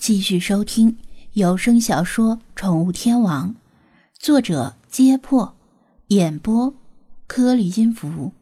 [0.00, 0.96] 继续收听
[1.34, 3.50] 有声小说《宠物天王》，
[4.18, 5.54] 作者：揭破，
[6.06, 6.74] 演播：
[7.26, 8.32] 颗粒音符，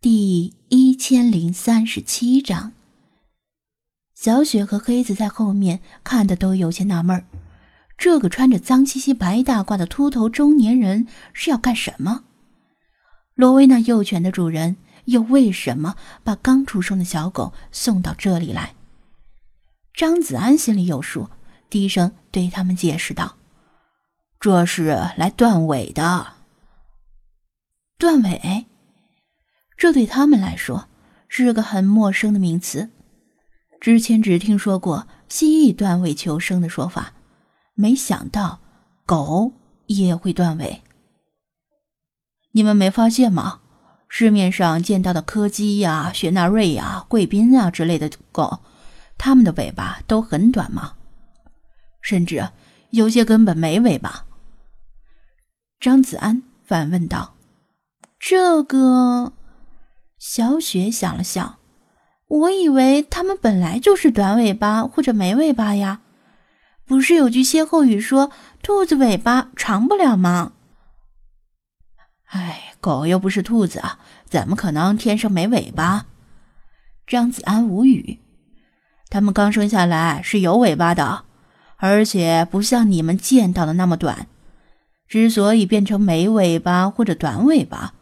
[0.00, 2.72] 第一千零三十七章。
[4.14, 7.26] 小雪和黑子在后面看的都有些纳闷儿，
[7.98, 12.24] 这个穿着脏兮兮白大褂的秃头中年人是要干什么？
[13.34, 18.74] 罗威那幼犬的主人又为什么把刚出生的小狗送到这里来？
[19.94, 21.28] 张子安心里有数，
[21.68, 23.36] 低声对他们解释道
[24.40, 26.34] ：“这是来断尾的。
[27.98, 28.66] 断尾，
[29.76, 30.88] 这对他们来说
[31.28, 32.90] 是个很陌生的名词。”
[33.80, 37.14] 之前只听说过蜥蜴断尾求生的说法，
[37.74, 38.60] 没想到
[39.04, 39.52] 狗
[39.86, 40.82] 也会断尾。
[42.52, 43.60] 你们没发现吗？
[44.08, 48.60] 市面上见到的柯基呀、雪纳瑞呀、贵宾啊之类的狗，
[49.24, 50.94] 它们的尾巴都很短吗？
[52.00, 52.48] 甚至
[52.90, 54.26] 有些根本没尾巴。
[55.78, 57.36] 张子安反问道
[58.18, 59.32] ：“这个？”
[60.18, 61.60] 小雪想了想。
[62.26, 66.00] 我以为它们本来就是短尾巴或者没尾巴呀，
[66.84, 70.54] 不是有句歇后语说“兔子尾巴长不了吗？”
[72.26, 76.06] 哎，狗又不是兔子啊，怎么可能天生没尾巴？
[77.06, 78.18] 张子安无语。
[79.12, 81.26] 它们刚生下来是有尾巴的，
[81.76, 84.26] 而且不像你们见到的那么短。
[85.06, 87.92] 之所以变成没尾巴或者短尾巴，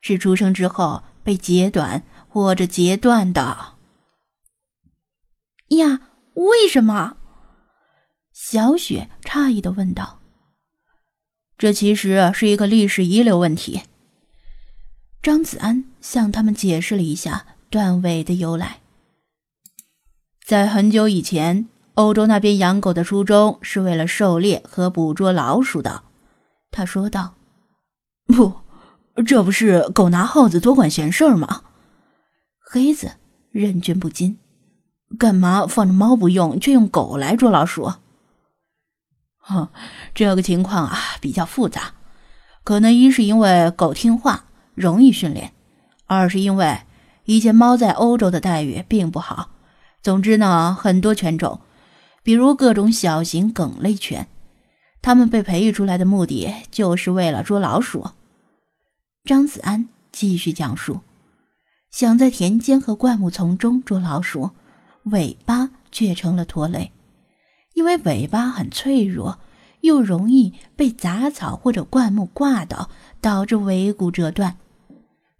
[0.00, 2.04] 是出生之后被截短。
[2.28, 3.74] 或者截断的
[5.68, 6.00] 呀？
[6.34, 7.16] 为什么？
[8.32, 10.18] 小雪诧异的问道。
[11.56, 13.82] 这其实是一个历史遗留问题。
[15.22, 18.80] 张子安向他们解释了一下断尾的由来。
[20.44, 26.02] 在很久以前，欧洲那边养狗的初衷是为了狩猎和捕捉老鼠的。
[26.70, 27.32] 他说道
[28.28, 28.52] ：“不，
[29.24, 31.62] 这不是狗拿耗子多管闲事儿吗？”
[32.60, 33.12] 黑子
[33.52, 34.36] 忍俊不禁
[35.18, 37.94] ：“干嘛放着猫不用，却用狗来捉老鼠？”
[39.40, 39.68] 哼，
[40.14, 41.94] 这个情况啊比较复杂，
[42.64, 44.44] 可能一是因为狗听话，
[44.74, 45.52] 容易训练；
[46.04, 46.80] 二是因为
[47.24, 49.48] 以前猫在欧洲的待遇并不好。
[50.04, 51.60] 总之呢，很多犬种，
[52.22, 54.28] 比如各种小型梗类犬，
[55.00, 58.10] 它们被培育出来的目的就是为了捉老鼠。
[59.24, 61.00] 张子安继续讲述。
[61.90, 64.50] 想在田间和灌木丛中捉老鼠，
[65.04, 66.92] 尾巴却成了拖累，
[67.72, 69.38] 因为尾巴很脆弱，
[69.80, 72.90] 又容易被杂草或者灌木挂倒，
[73.22, 74.58] 导致尾骨折断。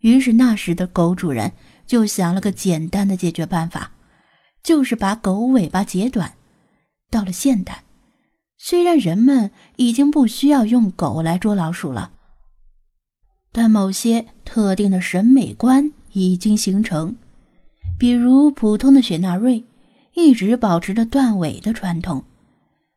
[0.00, 1.52] 于是那时的狗主人
[1.86, 3.90] 就想了个简单的解决办法，
[4.64, 6.34] 就是把狗尾巴截短。
[7.08, 7.84] 到了现代，
[8.58, 12.10] 虽然人们已经不需要用狗来捉老鼠了，
[13.52, 15.92] 但某些特定的审美观。
[16.16, 17.16] 已经形成，
[17.98, 19.64] 比如普通的雪纳瑞，
[20.14, 22.22] 一直保持着断尾的传统，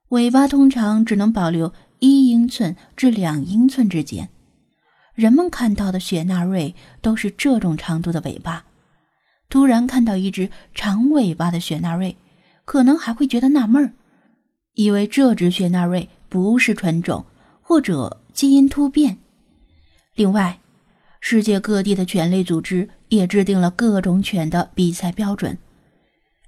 [0.10, 4.30] 尾巴通常只能保留一英寸至两英寸之间。
[5.16, 8.67] 人们看到的雪纳瑞都是这种长度的尾巴。
[9.50, 12.16] 突然看到一只长尾巴的雪纳瑞，
[12.66, 13.94] 可能还会觉得纳闷儿，
[14.74, 17.26] 以为这只雪纳瑞不是纯种
[17.62, 19.18] 或者基因突变。
[20.16, 20.60] 另外，
[21.22, 25.58] 世界各地的犬类组织也制定了各种犬的比赛标准，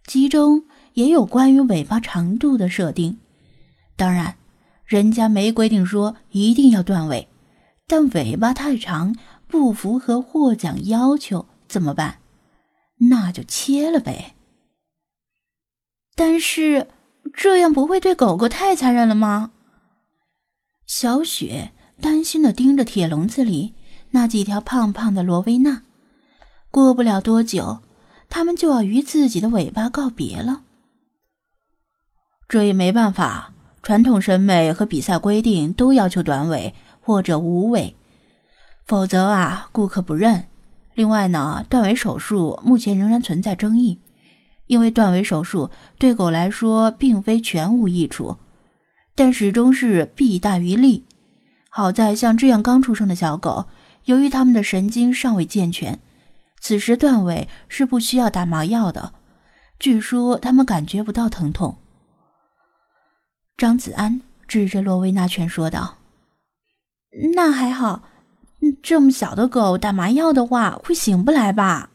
[0.06, 3.18] 其中也有关于尾巴长度的设定。
[3.96, 4.36] 当然，
[4.86, 7.28] 人家没规定说一定要断尾，
[7.88, 9.16] 但尾巴太长
[9.48, 12.18] 不符合获奖要求怎么办？
[13.00, 14.36] 那就切了呗。
[16.16, 16.88] 但是
[17.34, 19.52] 这样不会对狗狗太残忍了吗？
[20.86, 21.72] 小雪
[22.02, 23.76] 担心的盯着铁笼子里。
[24.12, 25.84] 那几条胖胖的罗威纳，
[26.72, 27.82] 过不了多久，
[28.28, 30.64] 他们就要与自己的尾巴告别了。
[32.48, 33.54] 这也没办法，
[33.84, 37.96] 传统审美和比赛规定都要求短尾或者无尾，
[38.88, 40.49] 否则啊，顾客不认。
[41.00, 44.02] 另外呢，断尾手术目前仍然存在争议，
[44.68, 48.36] 因为断尾手术对狗来说并非全无益处，
[49.16, 51.06] 但始终是弊大于利。
[51.70, 53.68] 好在像这样刚出生的小狗。
[54.04, 56.02] 由于它们的神经尚未健全，
[56.60, 59.14] 此时断尾是不需要打麻药的。
[59.80, 61.78] 据说它们感觉不到疼痛。
[63.56, 64.20] 张子安
[64.50, 66.00] 指着罗威纳犬说道
[67.36, 68.04] ：“那还好，
[68.62, 71.90] 嗯这么小的狗打麻药的话会醒不来吧？”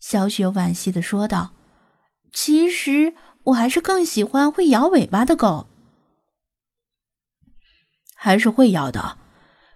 [0.00, 1.50] 小雪惋惜的说道
[2.32, 3.14] ：“其实
[3.44, 5.66] 我还是更喜欢会摇尾巴的狗。
[8.14, 9.18] 还是会摇的，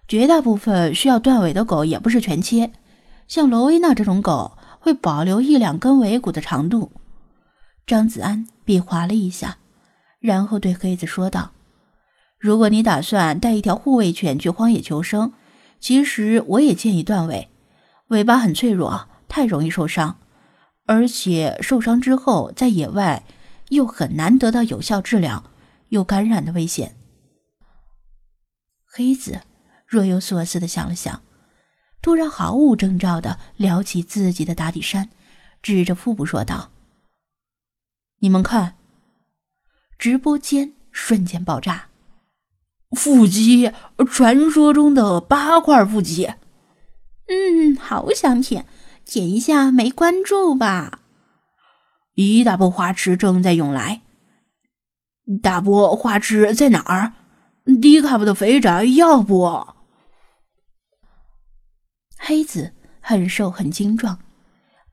[0.07, 2.71] 绝大部分需要断尾的狗也不是全切，
[3.27, 6.91] 像罗威纳这种狗会保留一两根尾骨的长度。
[7.85, 9.57] 张子安比划了一下，
[10.19, 11.51] 然后对黑子说道
[12.39, 15.33] ：“如果你打算带一条护卫犬去荒野求生，
[15.83, 17.49] 其实我也建议断尾。
[18.07, 20.17] 尾巴很脆弱，太容易受伤，
[20.85, 23.25] 而且受伤之后在野外
[23.67, 25.51] 又很难得到有效治疗，
[25.89, 26.95] 有感染的危险。”
[28.87, 29.41] 黑子
[29.85, 31.21] 若有所思的想了想，
[32.01, 35.09] 突然毫无征兆的撩起自己的打底衫，
[35.61, 36.71] 指着腹部说道
[38.19, 38.75] ：“你们看！”
[39.99, 41.89] 直播间瞬间爆炸，
[42.95, 43.71] 腹肌，
[44.09, 46.25] 传说中的八块腹肌。
[47.27, 48.65] 嗯，好想舔，
[49.05, 50.99] 舔一下没关注吧？
[52.15, 54.01] 一大波花痴正在涌来，
[55.41, 57.13] 大波花痴在哪儿？
[57.81, 59.67] 低卡布的肥宅，要不？
[62.17, 64.19] 黑子很瘦很精壮，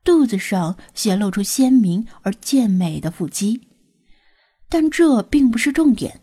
[0.03, 3.67] 肚子上显露出鲜明而健美的腹肌，
[4.69, 6.21] 但这并不是重点。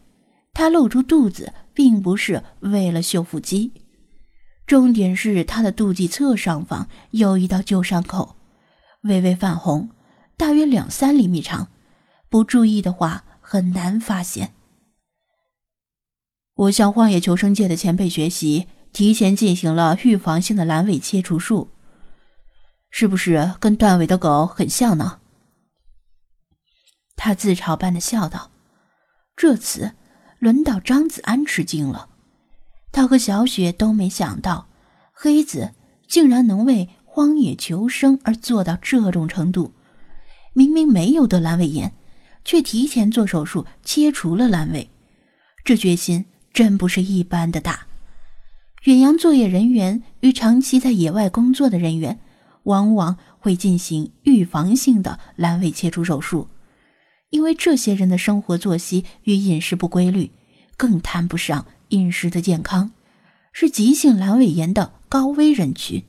[0.52, 3.72] 他露出肚子，并不是为了秀腹肌，
[4.66, 8.34] 重点是他的肚脐侧上方有一道旧伤口，
[9.02, 9.90] 微微泛红，
[10.36, 11.68] 大约两三厘米长，
[12.28, 14.54] 不注意的话很难发现。
[16.54, 21.70] 我向荒野求生界的前辈学习，提前进行了预防性的阑尾切除术，
[22.90, 25.20] 是不是跟断尾的狗很像呢？
[27.14, 28.50] 他自嘲般的笑道。
[29.36, 29.94] 这次
[30.38, 32.08] 轮到张子安吃惊了，
[32.92, 34.68] 他和小雪都没想到，
[35.12, 35.72] 黑子
[36.06, 39.72] 竟然能为荒野求生而做到这种程度。
[40.52, 41.92] 明明没有得阑尾炎，
[42.44, 44.88] 却提前做手术切除了阑尾，
[45.64, 46.24] 这决心。
[46.50, 47.86] 真不是一般的大。
[48.84, 52.18] 远洋作业人员与长期在野外工作的人员，
[52.64, 56.48] 往往会进行预防性的阑尾切除手术，
[57.30, 60.30] 因为这些人的生活作息与饮食不规律，
[60.76, 62.92] 更谈不上饮食的健康，
[63.52, 66.02] 是急性阑尾炎的高危人群。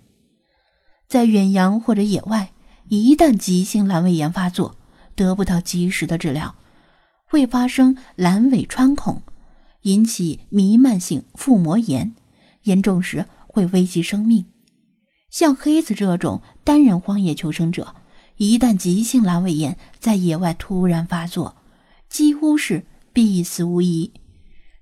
[1.07, 2.51] 在远洋或者野外，
[2.87, 4.75] 一旦急性阑尾炎发作，
[5.15, 6.55] 得不到及时的治疗，
[7.25, 9.21] 会发生阑尾穿孔。
[9.83, 12.13] 引起弥漫性腹膜炎，
[12.63, 14.45] 严重时会危及生命。
[15.31, 17.95] 像黑子这种单人荒野求生者，
[18.39, 21.57] 一旦急性阑尾炎在野外突然发作，
[22.07, 24.13] 几乎是必死无疑。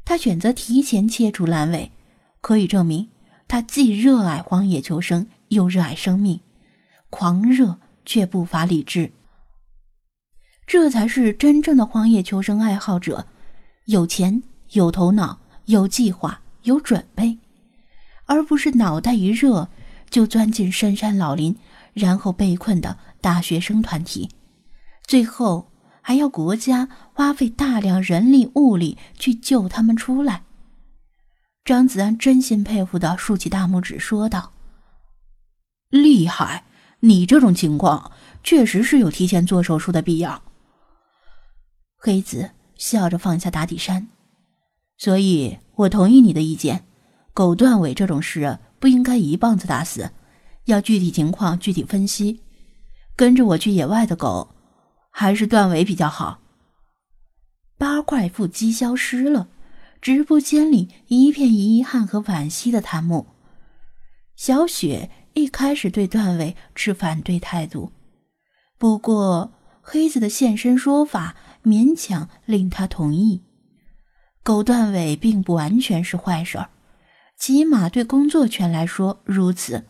[0.05, 1.91] 他选择提前切除阑尾，
[2.39, 3.09] 可以证明
[3.47, 6.39] 他既热爱荒野求生，又热爱生命，
[7.09, 9.11] 狂热却不乏理智。
[10.67, 13.25] 这才是真正的荒野求生爱好者，
[13.85, 14.43] 有钱。
[14.71, 17.37] 有头脑、有计划、有准备，
[18.25, 19.69] 而不是脑袋一热
[20.09, 21.55] 就钻进深山老林，
[21.93, 24.29] 然后被困的大学生团体，
[25.05, 25.71] 最后
[26.01, 30.43] 还要国家花费大量人力物力去救他们出来。
[31.65, 34.53] 张子安真心佩服的竖起大拇指，说道
[35.89, 36.63] ：“厉害！
[37.01, 38.11] 你这种情况
[38.43, 40.41] 确实是有提前做手术的必要。”
[41.99, 44.07] 黑子笑着放下打底衫。
[44.97, 46.85] 所以，我同意你的意见，
[47.33, 50.09] 狗断尾这种事不应该一棒子打死，
[50.65, 52.41] 要具体情况具体分析。
[53.17, 54.55] 跟着我去野外的狗，
[55.09, 56.39] 还是断尾比较好。
[57.75, 59.49] 八块腹肌消失了，
[59.99, 63.25] 直播间里一片遗憾和惋惜的弹幕。
[64.35, 67.91] 小雪一开始对断尾持反对态度，
[68.77, 73.43] 不过黑子的现身说法勉强令他同意。
[74.43, 76.67] 狗断尾并不完全是坏事，
[77.35, 79.85] 起码对工作犬来说如此。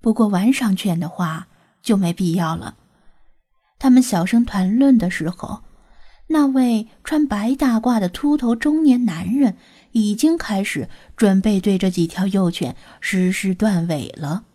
[0.00, 1.48] 不过玩赏券的话
[1.82, 2.76] 就没必要了。
[3.78, 5.62] 他们小声谈论的时候，
[6.28, 9.56] 那位穿白大褂的秃头中年男人
[9.92, 14.45] 已经开始准备对这几条幼犬实施断尾了。